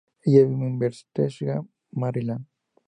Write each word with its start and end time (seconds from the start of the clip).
Ella 0.23 0.45
vive 0.45 0.65
en 0.65 0.79
Bethesda, 0.79 1.63
Maryland. 1.91 2.47